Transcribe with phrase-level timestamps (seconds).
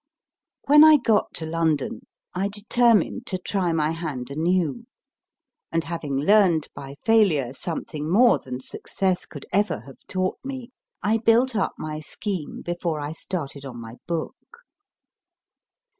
[0.65, 4.87] When I got to London I determined to try my hand anew,
[5.71, 10.71] and, having learned by failure something more than success could ever have taught me,
[11.03, 14.63] I built up my scheme before I started on my book.